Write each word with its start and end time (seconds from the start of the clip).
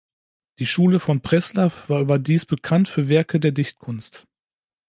Die 0.57 0.65
Schule 0.65 0.97
von 0.99 1.21
Preslaw 1.21 1.71
war 1.87 2.01
überdies 2.01 2.47
bekannt 2.47 2.89
für 2.89 3.07
Werke 3.07 3.39
der 3.39 3.51
Dichtkunst. 3.51 4.27